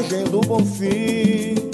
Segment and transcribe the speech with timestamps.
[0.00, 1.69] Vargem do Bonfim.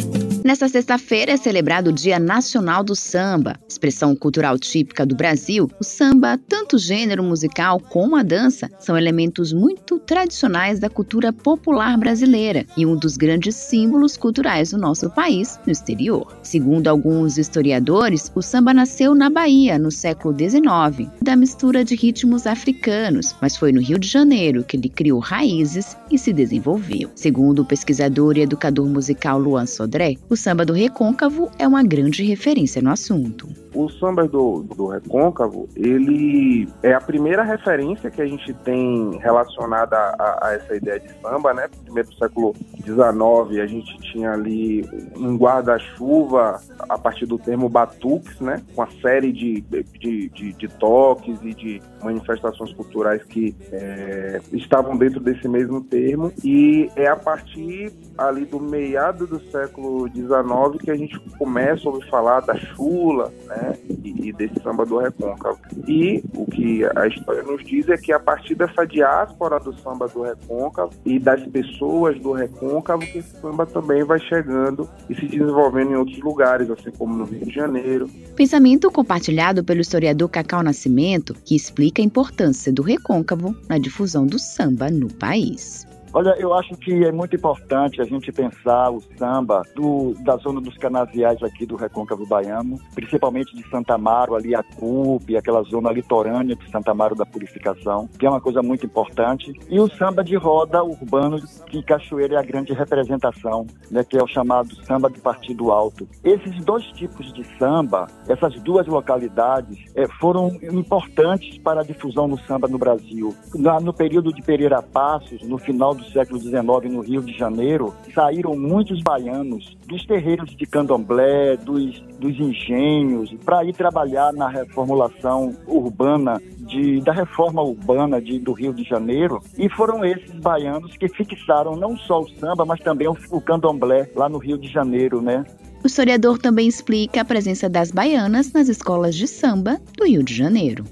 [0.47, 3.59] Nesta sexta-feira é celebrado o Dia Nacional do Samba.
[3.69, 8.97] Expressão cultural típica do Brasil, o samba, tanto o gênero musical como a dança, são
[8.97, 15.11] elementos muito tradicionais da cultura popular brasileira e um dos grandes símbolos culturais do nosso
[15.11, 16.39] país no exterior.
[16.45, 22.47] Segundo alguns historiadores, o samba nasceu na Bahia no século XIX, da mistura de ritmos
[22.47, 27.11] africanos, mas foi no Rio de Janeiro que ele criou raízes e se desenvolveu.
[27.17, 31.83] Segundo o pesquisador e educador musical Luan Sodré, o o samba do recôncavo é uma
[31.83, 33.66] grande referência no assunto.
[33.77, 39.97] O samba do, do recôncavo, ele é a primeira referência que a gente tem relacionada
[39.97, 41.69] a, a essa ideia de samba, né?
[41.85, 48.63] Primeiro século XIX, a gente tinha ali um guarda-chuva a partir do termo batuques, né?
[48.75, 49.61] Com a série de,
[50.01, 56.33] de, de, de toques e de manifestações culturais que é, estavam dentro desse mesmo termo.
[56.43, 61.93] E é a partir ali do meado do século XIX que a gente começa a
[61.93, 63.66] ouvir falar da chula, né,
[64.11, 65.59] e, desse samba do recôncavo.
[65.87, 70.09] E o que a história nos diz é que a partir dessa diáspora do samba
[70.09, 75.27] do recôncavo e das pessoas do recôncavo que esse samba também vai chegando e se
[75.27, 78.09] desenvolvendo em outros lugares, assim como no Rio de Janeiro.
[78.35, 84.39] Pensamento compartilhado pelo historiador Cacau Nascimento, que explica a importância do recôncavo na difusão do
[84.39, 85.87] samba no país.
[86.17, 90.63] Olha, eu acho que é muito importante a gente pensar o samba do, da zona
[90.63, 95.93] dos canaviais aqui do Recôncavo Baiano, principalmente de Santa Amaro, ali a CUP, aquela zona
[95.93, 99.53] litorânea de Santa Amaro da Purificação, que é uma coisa muito importante.
[99.69, 104.23] E o samba de roda urbano, que Cachoeira é a grande representação, né, que é
[104.23, 106.09] o chamado samba de partido alto.
[106.25, 112.39] Esses dois tipos de samba, essas duas localidades, é, foram importantes para a difusão do
[112.47, 113.37] samba no Brasil.
[113.83, 118.57] No período de Pereira Passos, no final do século XIX no Rio de Janeiro, saíram
[118.57, 126.41] muitos baianos dos terreiros de candomblé, dos, dos engenhos, para ir trabalhar na reformulação urbana,
[126.59, 129.41] de, da reforma urbana de, do Rio de Janeiro.
[129.59, 134.11] E foram esses baianos que fixaram não só o samba, mas também o, o candomblé
[134.15, 135.45] lá no Rio de Janeiro, né?
[135.85, 140.35] O historiador também explica a presença das baianas nas escolas de samba do Rio de
[140.35, 140.85] Janeiro.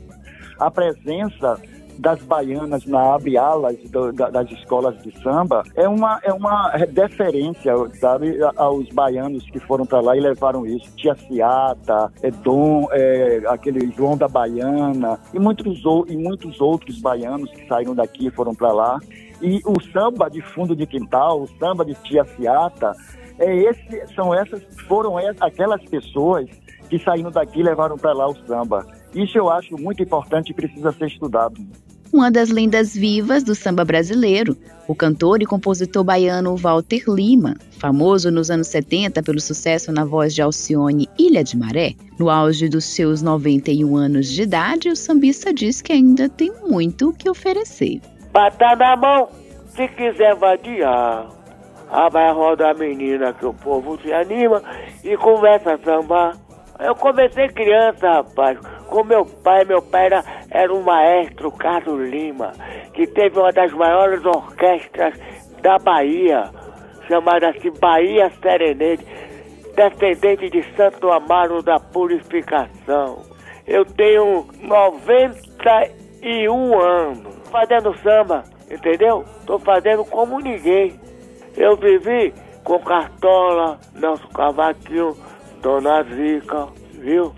[0.61, 1.61] A presença
[1.99, 6.73] das baianas na abre alas do, da, das escolas de samba é uma, é uma
[6.91, 10.91] deferência, sabe, aos baianos que foram para lá e levaram isso.
[10.97, 17.51] Tia Ciata, é Dom, é, aquele João da Baiana e muitos, e muitos outros baianos
[17.51, 18.99] que saíram daqui e foram para lá.
[19.41, 22.93] E o samba de fundo de quintal, o samba de Tia Ciata,
[23.39, 26.49] é esse, são essas, foram essas, aquelas pessoas
[26.89, 28.87] que saíram daqui e levaram para lá o samba.
[29.15, 31.55] Isso eu acho muito importante e precisa ser estudado.
[32.13, 38.31] Uma das lendas vivas do samba brasileiro, o cantor e compositor baiano Walter Lima, famoso
[38.31, 42.85] nos anos 70 pelo sucesso na voz de Alcione Ilha de Maré, no auge dos
[42.85, 48.01] seus 91 anos de idade, o sambista diz que ainda tem muito o que oferecer.
[48.33, 49.29] Bata na mão,
[49.67, 51.29] se quiser vadiar.
[51.91, 54.63] Ah, vai rodar menina que o povo se anima
[55.03, 56.44] e começa a sambar.
[56.85, 58.59] Eu comecei criança, rapaz,
[58.89, 59.65] com meu pai.
[59.65, 62.53] Meu pai era, era um maestro, Carlos Lima,
[62.93, 65.19] que teve uma das maiores orquestras
[65.63, 66.51] da Bahia,
[67.09, 69.03] chamada-se Bahia Serenade,
[69.75, 73.23] descendente de Santo Amaro da Purificação.
[73.67, 79.25] Eu tenho 91 anos fazendo samba, entendeu?
[79.47, 81.01] Tô fazendo como ninguém.
[81.57, 85.17] Eu vivi com Cartola, Nelson Cavaquinho,
[85.65, 87.33] Dona Zica, viu?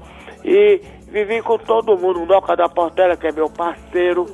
[0.44, 4.26] E vivi com todo mundo, Noca da Portela, que é meu parceiro,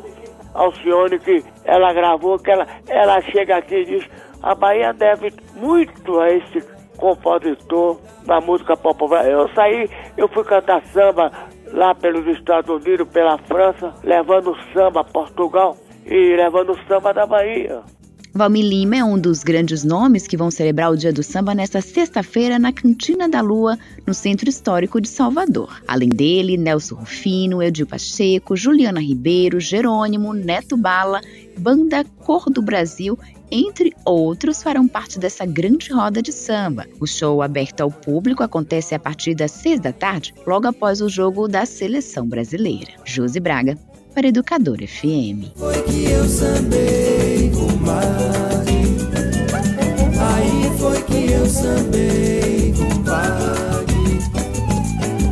[0.54, 4.08] Alcione, que ela gravou, que ela, ela chega aqui e diz,
[4.42, 6.66] a Bahia deve muito a esse
[6.97, 9.28] compositor da música popular.
[9.30, 9.86] Eu saí,
[10.16, 11.30] eu fui cantar samba
[11.66, 17.83] lá pelos Estados Unidos, pela França, levando samba a Portugal e levando samba da Bahia.
[18.34, 21.82] Valmir Lima é um dos grandes nomes que vão celebrar o Dia do Samba nesta
[21.82, 25.82] sexta-feira na Cantina da Lua, no Centro Histórico de Salvador.
[25.86, 31.20] Além dele, Nelson Rufino, Edil Pacheco, Juliana Ribeiro, Jerônimo, Neto Bala,
[31.58, 33.18] Banda Cor do Brasil
[33.54, 36.86] entre outros, farão parte dessa grande roda de samba.
[36.98, 41.08] O show aberto ao público acontece a partir das seis da tarde, logo após o
[41.10, 42.92] jogo da seleção brasileira.
[43.04, 43.76] Josi Braga,
[44.14, 45.52] para Educador FM.
[47.82, 48.96] Compadre.
[50.16, 54.20] Aí foi que eu sambei, compadre.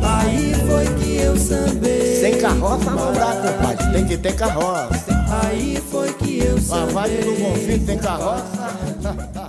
[0.03, 2.19] Aí foi que eu sambei.
[2.19, 3.93] Sem carroça não dá, compadre.
[3.93, 5.05] Tem que ter carroça.
[5.43, 6.89] Aí foi que eu sambei.
[6.89, 9.40] A vai do Bonfim tem carroça.